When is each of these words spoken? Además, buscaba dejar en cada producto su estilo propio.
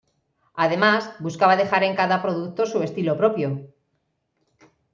Además, 0.55 1.13
buscaba 1.19 1.55
dejar 1.57 1.83
en 1.83 1.95
cada 1.95 2.23
producto 2.23 2.65
su 2.65 2.81
estilo 2.81 3.15
propio. 3.17 3.71